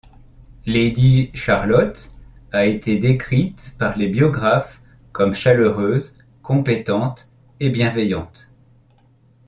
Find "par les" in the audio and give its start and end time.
3.77-4.07